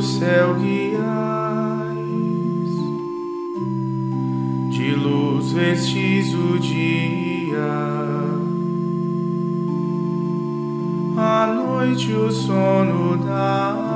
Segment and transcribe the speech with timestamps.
[0.00, 1.00] Terra e o céu guiais,
[4.70, 7.58] de luz vestis o dia,
[11.16, 13.90] à noite o sono dais,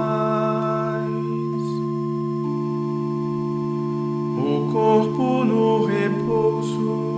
[4.37, 7.15] o corpo no repouso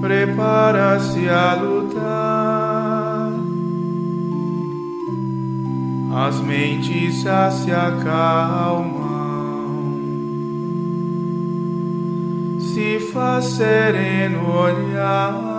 [0.00, 1.79] prepara-se a lutar,
[6.12, 9.10] as mentes já se acalmam,
[12.58, 15.50] se faz sereno olhar.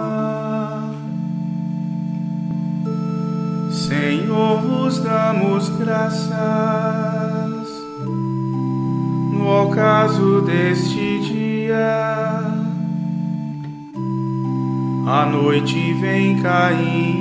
[3.72, 6.32] Senhor, vos damos graças.
[9.34, 12.42] No ocaso deste dia.
[15.08, 17.21] A noite vem caindo,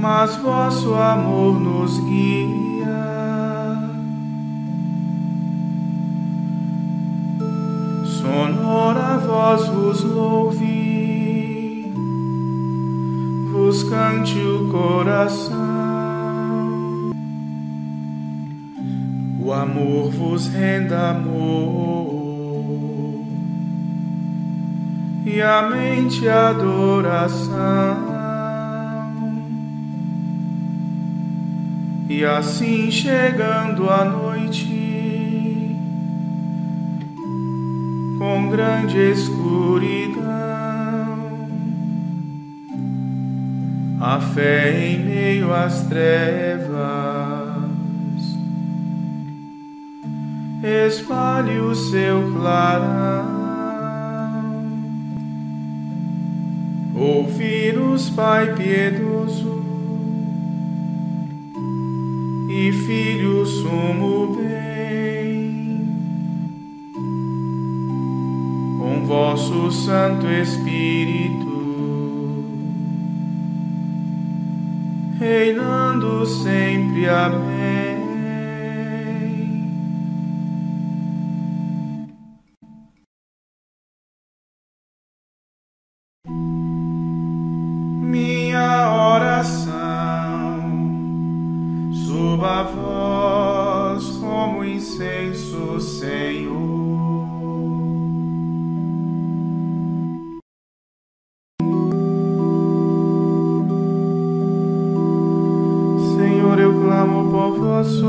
[0.00, 2.60] mas vosso amor nos guia.
[8.04, 11.92] Sonora voz vos louve,
[13.52, 15.58] vos cante o coração.
[19.38, 22.20] O amor vos renda amor
[25.26, 28.09] e a mente adoração.
[32.12, 35.76] E assim chegando a noite,
[38.18, 40.20] com grande escuridão,
[44.00, 46.70] a fé em meio às trevas
[50.64, 53.38] espalhe o seu clarão.
[56.92, 59.59] Ouvi-nos, Pai piedoso,
[62.50, 65.86] e Filho sumo bem,
[68.76, 71.46] com vosso Santo Espírito,
[75.20, 77.08] reinando sempre.
[77.08, 77.89] Amém.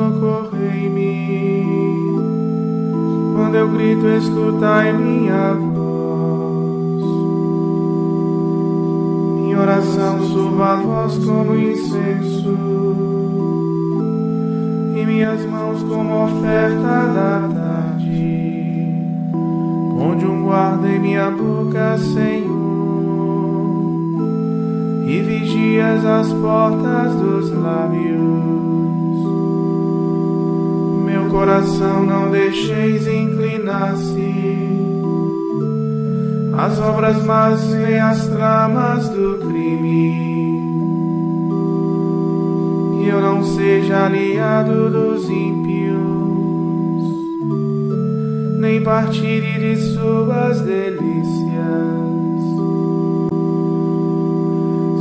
[0.02, 1.66] Socorrei-me.
[3.36, 7.04] Quando eu grito, escutai minha voz.
[9.42, 12.58] Minha oração suba a vós como incenso,
[14.96, 18.72] e minhas mãos como oferta da tarde.
[20.00, 22.52] Onde um guarda em minha boca, Senhor,
[25.06, 28.71] e vigias as portas dos lábios.
[31.32, 34.34] Coração não deixeis inclinar-se
[36.58, 40.60] as obras más nem as tramas do crime.
[43.00, 45.96] Que eu não seja aliado dos ímpios,
[48.60, 51.32] nem partilhe de suas delícias.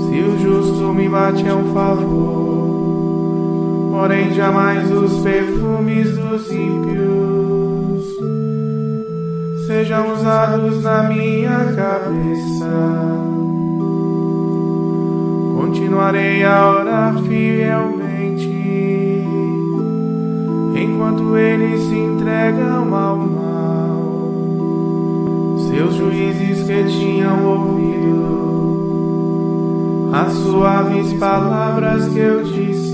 [0.07, 2.50] Se o justo me bate a um favor,
[4.01, 8.03] porém jamais os perfumes dos ímpios
[9.67, 12.71] sejam usados na minha cabeça.
[15.55, 18.49] Continuarei a orar fielmente,
[20.75, 24.01] enquanto eles se entregam ao mal.
[25.69, 28.01] Seus juízes que tinham ouvido
[30.15, 32.90] as suaves palavras que eu disse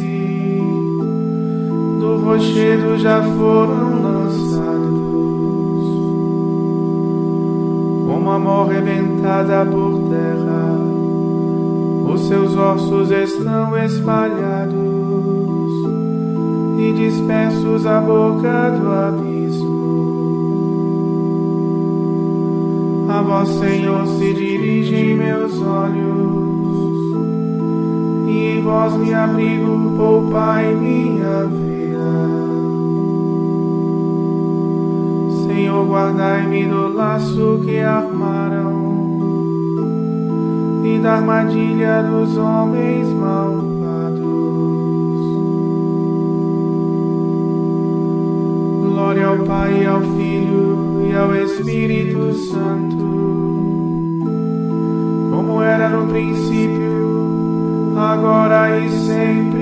[2.26, 4.98] do rochedo já foram lançados,
[8.08, 8.66] como a mão
[9.64, 10.76] por terra,
[12.12, 14.74] os seus ossos estão espalhados
[16.78, 19.76] e dispersos à boca do abismo.
[23.08, 27.16] A vós, Senhor, se dirigem meus olhos,
[28.26, 31.65] e em vós me abrigo, poupai minha vida.
[35.86, 38.86] Guardai-me do laço que armaram
[40.84, 44.20] e da armadilha dos homens malvados.
[48.84, 53.06] Glória ao Pai, ao Filho e ao Espírito Santo
[55.36, 59.55] como era no princípio, agora e sempre.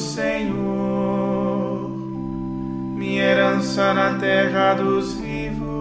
[0.00, 1.90] Senhor,
[2.96, 5.79] minha herança na terra dos vivos.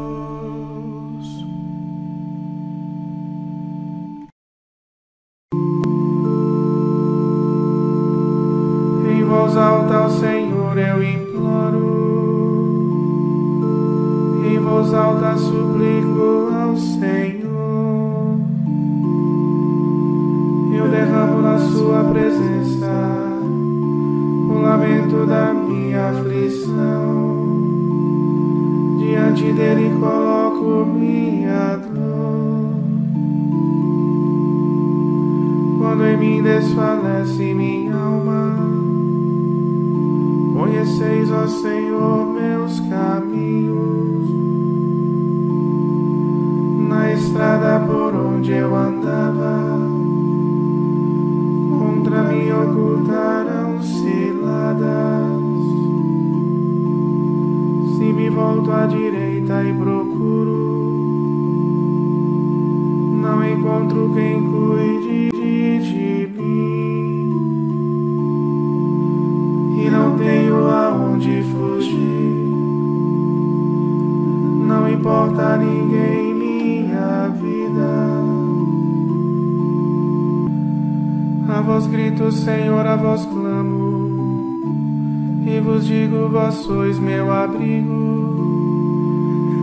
[86.69, 87.91] Sois meu abrigo,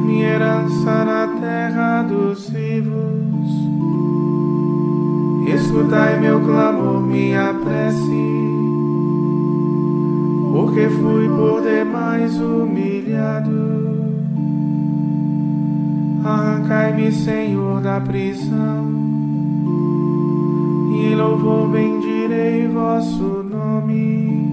[0.06, 3.48] minha herança na terra dos vivos.
[5.46, 8.26] Escutai meu clamor, minha prece,
[10.52, 13.54] porque fui por demais humilhado.
[16.25, 18.84] Arrancai-me, Senhor, da prisão
[20.90, 24.45] e em louvor bendirei vosso nome.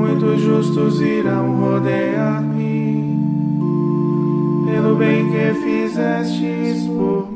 [0.00, 3.18] Muitos justos irão rodear-me,
[4.64, 7.29] pelo bem que fizestes por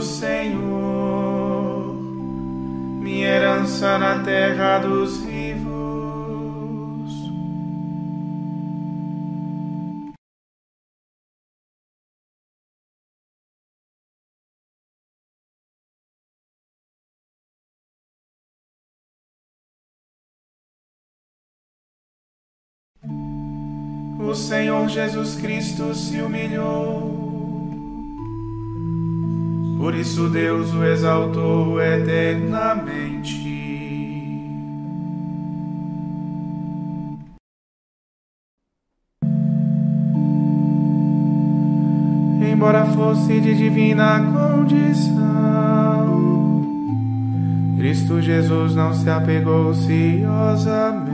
[0.00, 1.94] Senhor,
[3.00, 5.78] minha herança na terra dos vivos.
[24.20, 27.27] O Senhor Jesus Cristo se humilhou.
[29.78, 33.48] Por isso Deus o exaltou eternamente.
[42.58, 45.16] embora fosse de divina condição,
[47.76, 51.08] Cristo Jesus não se apegou ciosamente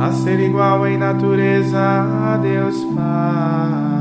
[0.00, 3.95] a ser igual em natureza a Deus Pai.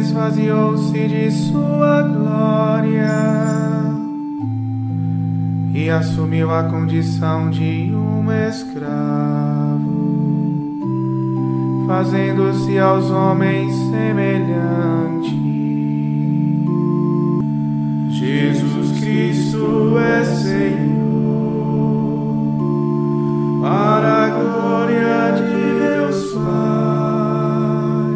[0.00, 3.10] Esvaziou-se de sua glória
[5.72, 9.88] e assumiu a condição de um escravo,
[11.86, 15.40] fazendo-se aos homens semelhante.
[18.10, 18.69] Jesus
[19.60, 20.70] Cristo é Senhor
[23.60, 28.14] para a glória de Deus Pai.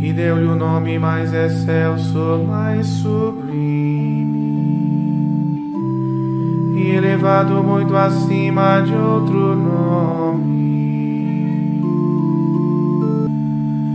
[0.00, 4.32] E deu-lhe o nome mais excelso, mais sublime.
[6.76, 10.62] E elevado muito acima de outro nome.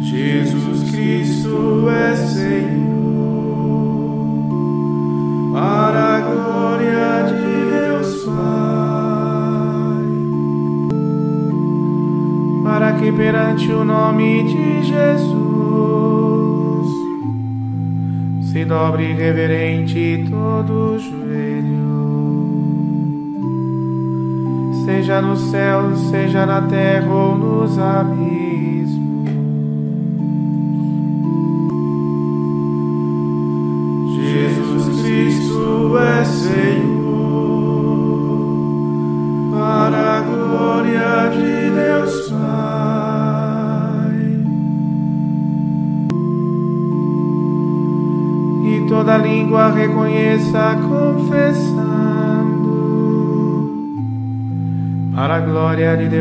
[0.01, 2.77] Jesus Cristo é Senhor,
[5.53, 7.36] para a glória de
[12.99, 15.37] que perante o nome de Jesus.
[18.51, 21.87] Se dobre reverente todo joelho,
[24.85, 28.36] seja no céu, seja na terra ou nos abismos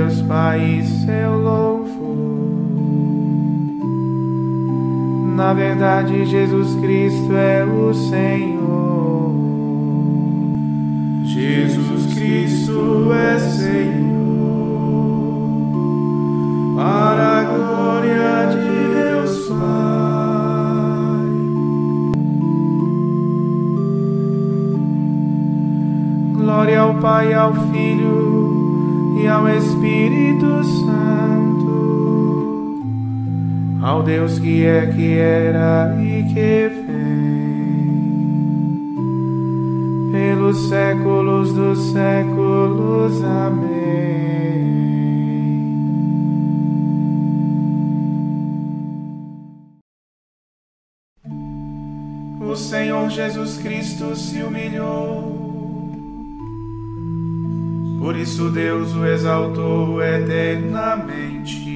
[0.07, 2.17] Deus Pai e seu louvor.
[5.35, 9.35] Na verdade, Jesus Cristo é o Senhor.
[11.25, 14.07] Jesus Cristo é Senhor.
[16.77, 19.67] Para a glória de Deus Pai.
[26.37, 28.36] Glória ao Pai, ao Filho
[29.17, 31.07] e ao Espírito Santo
[33.87, 36.91] ao Deus que é, que era e que vem,
[40.11, 43.23] pelos séculos dos séculos.
[43.23, 43.77] Amém.
[52.41, 55.36] O Senhor Jesus Cristo se humilhou,
[58.07, 61.67] por isso Deus o exaltou eternamente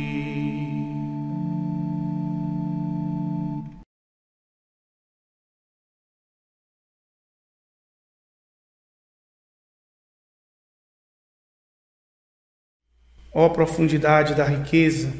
[13.35, 15.13] Ó profundidade da riqueza,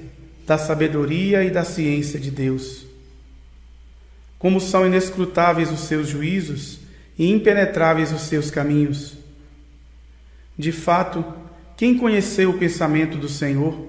[0.47, 2.87] da sabedoria e da ciência de Deus!
[4.39, 6.79] Como são inescrutáveis os seus juízos
[7.19, 9.20] e impenetráveis os seus caminhos!
[10.61, 11.25] De fato,
[11.77, 13.87] quem conheceu o pensamento do Senhor?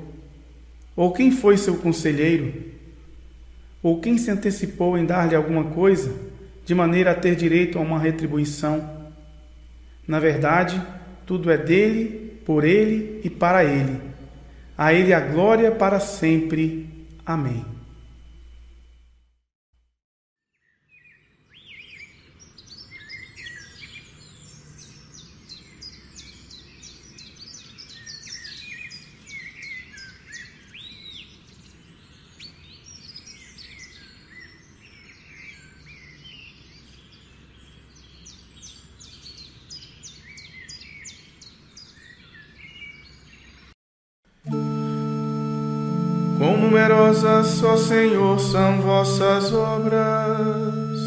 [0.96, 2.54] Ou quem foi seu conselheiro?
[3.84, 6.16] Ou quem se antecipou em dar-lhe alguma coisa,
[6.66, 9.12] de maneira a ter direito a uma retribuição?
[10.08, 10.82] Na verdade,
[11.26, 14.12] tudo é dele, por ele e para ele
[14.82, 16.90] a Ele a glória para sempre.
[17.24, 17.64] Amém.
[47.42, 51.00] Numerosas, ó Senhor, são vossas obras,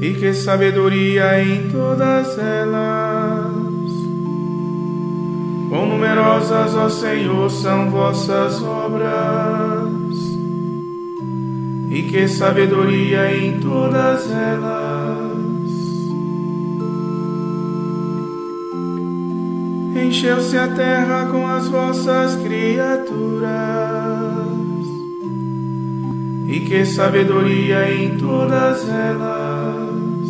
[0.00, 3.48] e que sabedoria em todas elas.
[5.68, 10.18] Quão numerosas, ó Senhor, são vossas obras,
[11.90, 14.87] e que sabedoria em todas elas.
[20.00, 23.48] Encheu-se a terra com as vossas criaturas,
[26.46, 30.28] e que sabedoria em todas elas.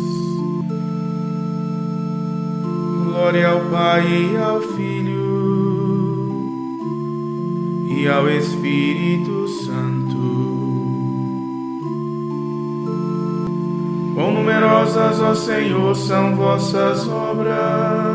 [3.05, 5.19] Glória ao Pai e ao Filho
[7.87, 10.17] e ao Espírito Santo.
[14.13, 18.08] Quão numerosas, ó Senhor, são vossas obras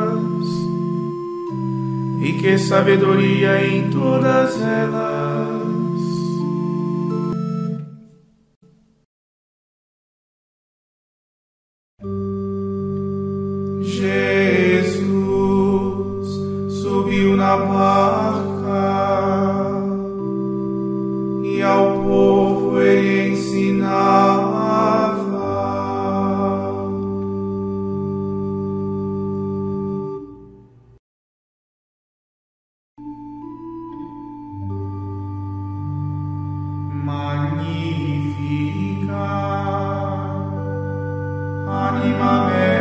[2.25, 5.13] e que sabedoria em todas elas.
[41.94, 42.74] anima mea.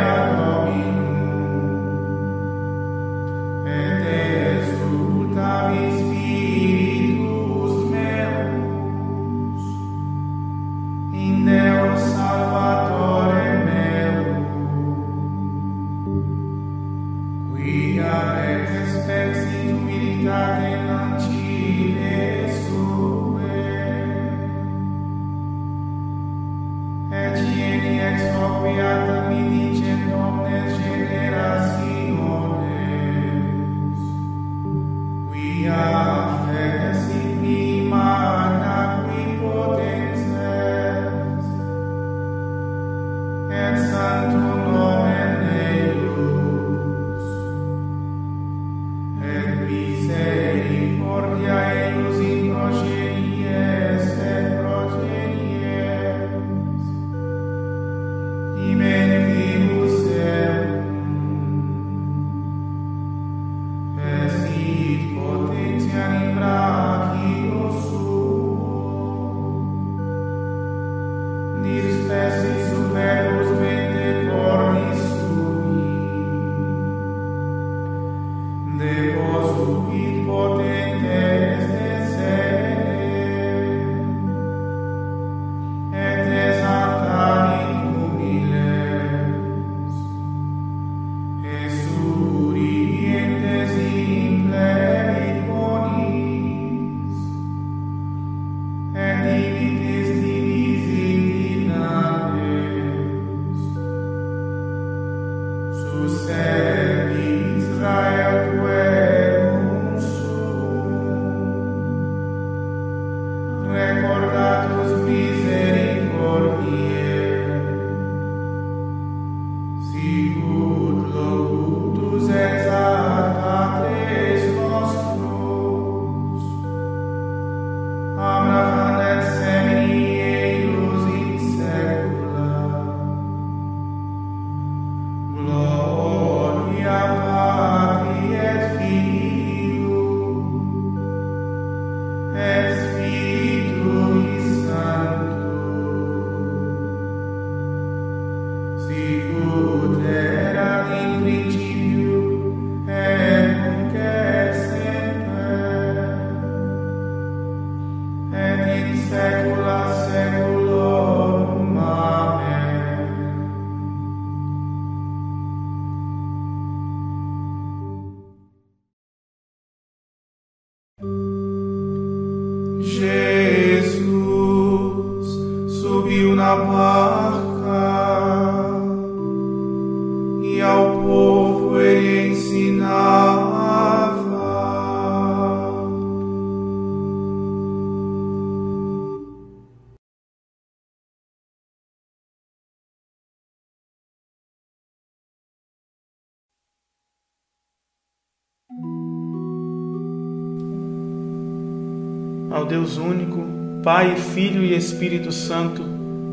[202.64, 203.46] Ao Deus único,
[203.84, 205.84] Pai, Filho e Espírito Santo,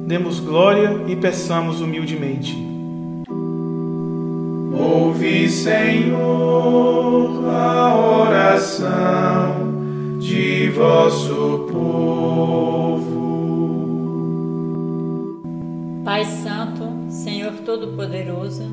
[0.07, 2.57] demos glória e peçamos humildemente.
[4.73, 6.21] Ouve, Senhor,
[7.49, 9.73] a oração
[10.21, 13.11] de vosso povo.
[16.05, 18.71] Pai Santo, Senhor Todo-Poderoso,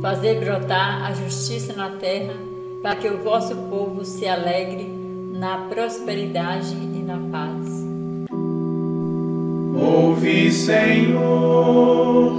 [0.00, 2.34] fazer brotar a justiça na terra,
[2.80, 5.01] para que o vosso povo se alegre
[5.42, 7.66] na prosperidade e na paz.
[9.74, 11.18] Ouve, Senhor,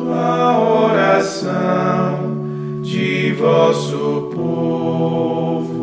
[0.10, 2.32] a oração
[2.82, 5.74] de vosso povo.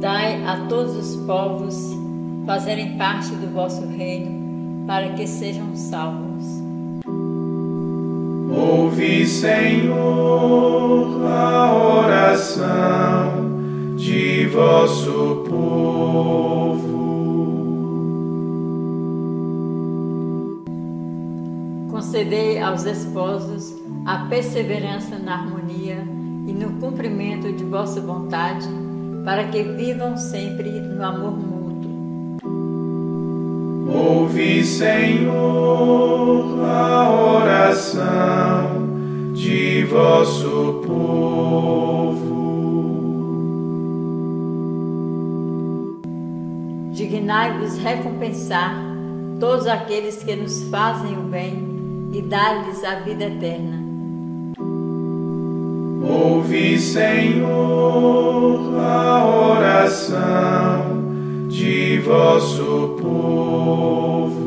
[0.00, 1.96] Dai a todos os povos
[2.44, 6.63] fazerem parte do vosso reino, para que sejam salvos.
[8.94, 9.96] Ouve, Senhor,
[11.26, 13.50] a oração
[13.96, 16.94] de vosso povo.
[21.90, 23.74] Concedei aos esposos
[24.06, 26.06] a perseverança na harmonia
[26.46, 28.68] e no cumprimento de vossa vontade,
[29.24, 31.64] para que vivam sempre no amor mútuo
[33.88, 35.34] Ouve, Senhor,
[36.64, 38.73] a oração
[39.44, 42.24] de vosso povo.
[46.92, 48.74] Dignai-vos recompensar
[49.38, 53.84] todos aqueles que nos fazem o bem e dar-lhes a vida eterna.
[56.02, 61.04] Ouve, Senhor, a oração
[61.50, 64.43] de vosso povo.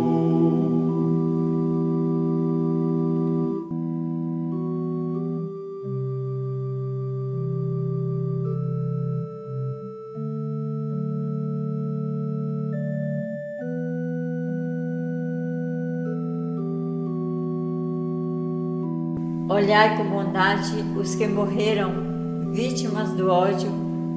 [19.50, 23.72] Olhai com bondade os que morreram, vítimas do ódio,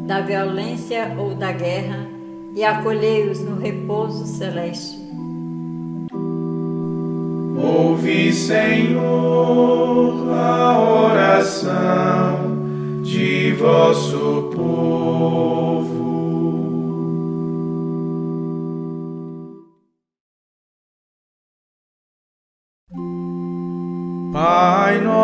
[0.04, 2.04] da violência ou da guerra
[2.56, 4.98] e acolhei-os no repouso celeste.
[7.56, 9.04] Ouve, Senhor,
[10.32, 12.58] a oração
[13.04, 15.99] de vosso povo.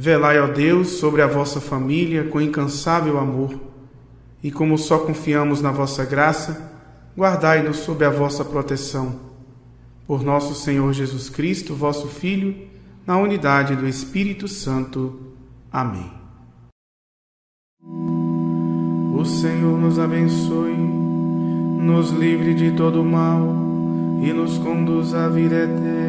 [0.00, 3.54] Velai, ó Deus, sobre a vossa família com incansável amor,
[4.42, 6.72] e como só confiamos na vossa graça,
[7.14, 9.20] guardai-nos sob a vossa proteção.
[10.06, 12.56] Por nosso Senhor Jesus Cristo, vosso Filho,
[13.06, 15.20] na unidade do Espírito Santo.
[15.70, 16.10] Amém.
[17.84, 23.42] O Senhor nos abençoe, nos livre de todo mal
[24.22, 26.00] e nos conduz à vida eterna